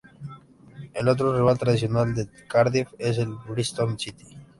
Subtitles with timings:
[0.95, 4.25] El otro rival tradicional del Cardiff es el Bristol City.